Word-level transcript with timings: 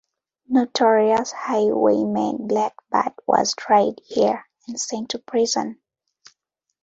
Notorious 0.47 1.31
highwayman 1.31 2.47
Black 2.47 2.73
Bart 2.89 3.13
was 3.27 3.53
tried 3.53 4.01
here 4.03 4.47
and 4.67 4.81
sent 4.81 5.09
to 5.09 5.19
prison. 5.19 5.79